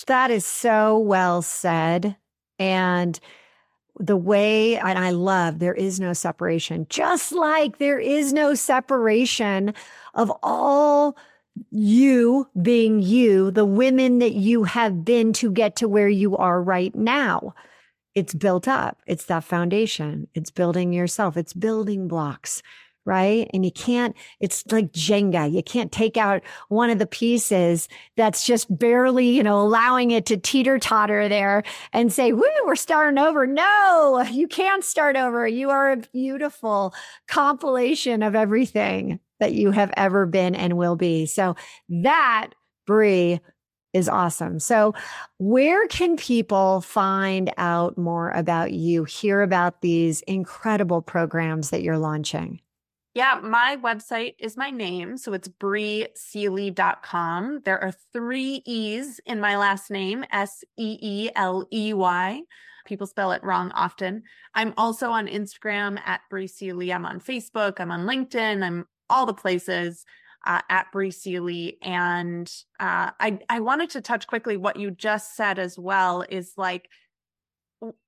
[0.07, 2.17] That is so well said.
[2.59, 3.19] And
[3.99, 9.75] the way, and I love there is no separation, just like there is no separation
[10.15, 11.17] of all
[11.71, 16.63] you being you, the women that you have been to get to where you are
[16.63, 17.55] right now.
[18.15, 18.99] It's built up.
[19.07, 20.29] It's that foundation.
[20.35, 21.37] It's building yourself.
[21.37, 22.63] It's building blocks
[23.05, 23.51] right?
[23.53, 25.53] And you can't, it's like Jenga.
[25.53, 30.27] You can't take out one of the pieces that's just barely, you know, allowing it
[30.27, 31.63] to teeter totter there
[31.93, 33.47] and say, woo, we're starting over.
[33.47, 35.47] No, you can't start over.
[35.47, 36.95] You are a beautiful
[37.29, 41.27] compilation of everything that you have ever been and will be.
[41.27, 41.57] So
[41.89, 42.51] that,
[42.87, 43.41] Bri,
[43.93, 44.59] is awesome.
[44.59, 44.95] So,
[45.39, 51.99] where can people find out more about you, hear about these incredible programs that you're
[51.99, 52.61] launching?
[53.15, 55.19] Yeah, my website is my name.
[55.19, 57.61] So it's briseeley.com.
[57.65, 62.41] There are three E's in my last name, S E E L E Y.
[62.87, 64.23] People spell it wrong often.
[64.55, 66.49] I'm also on Instagram at Bri.
[66.91, 67.81] I'm on Facebook.
[67.81, 68.65] I'm on LinkedIn.
[68.65, 70.07] I'm all the places
[70.47, 71.77] uh, at Bri.
[71.83, 72.51] And
[72.81, 76.89] uh, I, I wanted to touch quickly what you just said as well is like,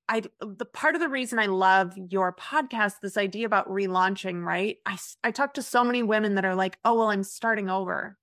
[0.08, 4.76] I the part of the reason I love your podcast, this idea about relaunching, right?
[4.84, 8.18] I I talk to so many women that are like, "Oh, well, I'm starting over."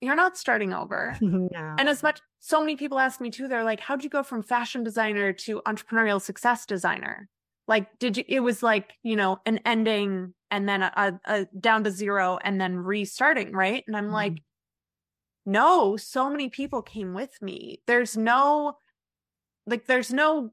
[0.00, 1.16] You're not starting over.
[1.20, 1.74] no.
[1.78, 4.42] And as much so many people ask me too, they're like, "How'd you go from
[4.42, 7.28] fashion designer to entrepreneurial success designer?"
[7.66, 8.24] Like, did you?
[8.28, 12.38] It was like you know an ending and then a, a, a down to zero
[12.42, 13.84] and then restarting, right?
[13.86, 14.14] And I'm mm-hmm.
[14.14, 14.42] like,
[15.44, 17.82] no, so many people came with me.
[17.86, 18.76] There's no
[19.68, 20.50] like there's no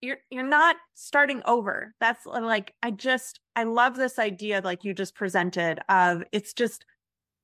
[0.00, 1.94] you're you're not starting over.
[2.00, 6.84] That's like i just i love this idea like you just presented of it's just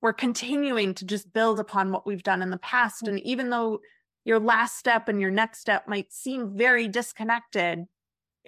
[0.00, 3.06] we're continuing to just build upon what we've done in the past.
[3.06, 3.80] And even though
[4.24, 7.86] your last step and your next step might seem very disconnected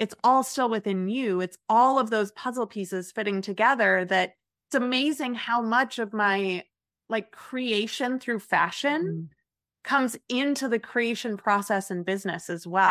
[0.01, 1.43] it's all still within you.
[1.43, 4.33] It's all of those puzzle pieces fitting together that
[4.67, 6.65] it's amazing how much of my
[7.11, 9.37] like creation through fashion mm
[9.83, 12.89] comes into the creation process and business as well.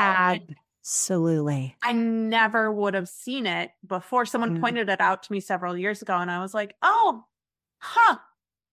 [0.83, 1.75] Absolutely.
[1.83, 4.25] I never would have seen it before.
[4.25, 4.61] Someone mm.
[4.61, 7.23] pointed it out to me several years ago, and I was like, oh,
[7.79, 8.17] huh.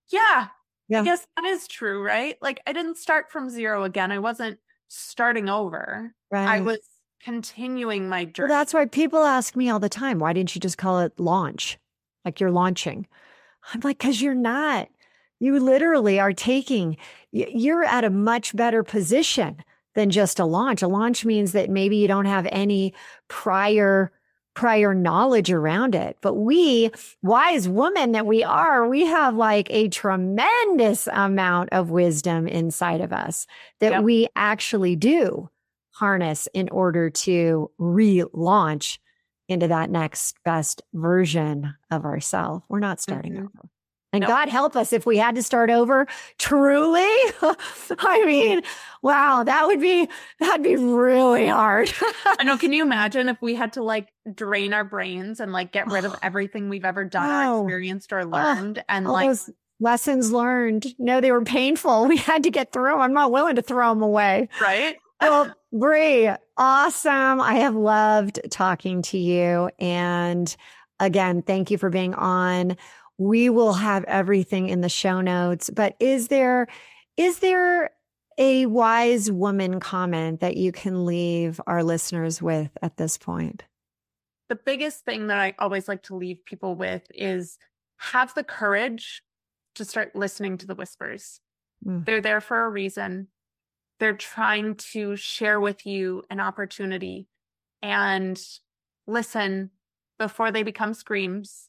[0.09, 0.49] Yeah.
[0.89, 1.01] Yeah.
[1.01, 2.37] I guess that is true, right?
[2.41, 4.13] Like I didn't start from zero again.
[4.13, 4.59] I wasn't
[4.89, 6.15] starting over.
[6.31, 6.47] Right.
[6.47, 6.79] I was
[7.23, 8.51] continuing my journey.
[8.51, 11.19] Well, that's why people ask me all the time, why didn't you just call it
[11.19, 11.79] launch?
[12.25, 13.07] Like you're launching.
[13.75, 14.89] I'm like, because you're not.
[15.39, 16.97] You literally are taking,
[17.31, 19.63] you're at a much better position
[19.95, 20.83] than just a launch.
[20.83, 22.95] A launch means that maybe you don't have any
[23.29, 24.13] prior
[24.57, 26.17] prior knowledge around it.
[26.21, 26.91] But we,
[27.23, 33.13] wise women that we are, we have like a tremendous amount of wisdom inside of
[33.13, 33.47] us
[33.81, 34.03] that yep.
[34.03, 35.51] we actually do
[35.91, 38.99] harness in order to relaunch
[39.49, 42.65] into that next best version of ourselves.
[42.69, 43.47] We're not starting mm-hmm.
[43.47, 43.69] over.
[44.23, 44.27] And.
[44.27, 46.07] God help us if we had to start over.
[46.39, 47.01] Truly,
[47.99, 48.63] I mean,
[49.03, 50.09] wow, that would be
[50.41, 51.93] that'd be really hard.
[52.27, 52.59] I know.
[52.59, 56.05] Can you imagine if we had to like drain our brains and like get rid
[56.05, 57.59] of everything we've ever done, wow.
[57.59, 59.39] or experienced, or learned, and like
[59.81, 60.87] lessons learned?
[60.99, 62.07] No, they were painful.
[62.09, 62.93] We had to get through.
[62.93, 63.01] Them.
[63.01, 64.49] I'm not willing to throw them away.
[64.61, 64.97] Right.
[65.21, 67.41] well, Bri, awesome.
[67.41, 69.71] I have loved talking to you.
[69.79, 70.55] And
[71.01, 72.77] again, thank you for being on
[73.19, 75.71] we will have everything in the show notes.
[75.71, 76.67] But is there
[77.17, 77.91] is there
[78.39, 83.65] a wise woman comment that you can leave our listeners with at this point?
[84.49, 87.59] The biggest thing that I always like to leave people with is
[87.99, 89.23] have the courage
[89.75, 91.41] to start listening to the whispers.
[91.85, 92.05] Mm.
[92.05, 93.29] They're there for a reason.
[93.99, 97.29] They're trying to share with you an opportunity
[97.83, 98.41] and
[99.07, 99.71] listen
[100.19, 101.66] before they become screams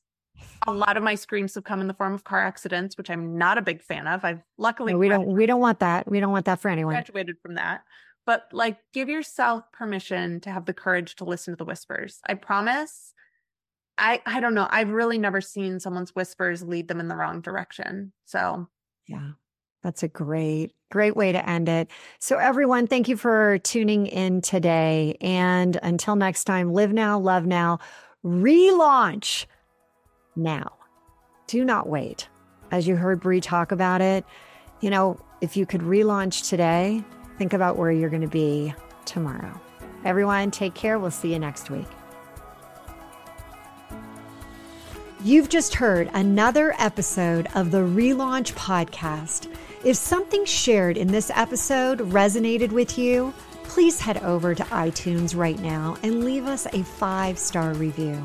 [0.67, 3.37] a lot of my screams have come in the form of car accidents, which I'm
[3.37, 4.23] not a big fan of.
[4.25, 6.09] I've luckily no, we don't we don't want that.
[6.09, 6.93] We don't want that for anyone.
[6.93, 7.83] Graduated from that.
[8.25, 12.19] But like give yourself permission to have the courage to listen to the whispers.
[12.27, 13.13] I promise.
[13.97, 14.67] I I don't know.
[14.69, 18.13] I've really never seen someone's whispers lead them in the wrong direction.
[18.25, 18.67] So,
[19.07, 19.31] yeah.
[19.83, 21.89] That's a great, great way to end it.
[22.19, 25.15] So, everyone, thank you for tuning in today.
[25.21, 27.79] And until next time, live now, love now,
[28.25, 29.45] relaunch
[30.37, 30.71] now.
[31.47, 32.27] Do not wait.
[32.71, 34.25] As you heard Bri talk about it,
[34.81, 37.03] you know, if you could relaunch today,
[37.37, 38.73] think about where you're going to be
[39.05, 39.59] tomorrow.
[40.05, 40.99] Everyone, take care.
[40.99, 41.87] We'll see you next week.
[45.23, 49.51] You've just heard another episode of the Relaunch Podcast.
[49.83, 53.33] If something shared in this episode resonated with you,
[53.63, 58.23] please head over to iTunes right now and leave us a five star review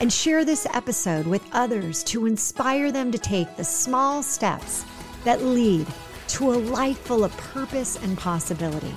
[0.00, 4.84] and share this episode with others to inspire them to take the small steps
[5.24, 5.86] that lead
[6.28, 8.94] to a life full of purpose and possibility.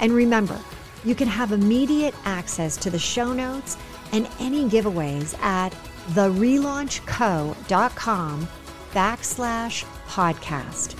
[0.00, 0.60] And remember,
[1.04, 3.76] you can have immediate access to the show notes
[4.12, 5.72] and any giveaways at
[6.10, 8.48] therelaunchco.com
[8.92, 10.96] backslash podcast.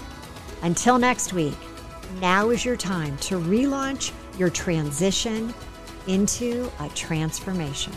[0.62, 1.56] Until next week,
[2.20, 5.54] now is your time to relaunch your transition
[6.06, 7.92] into a transformation.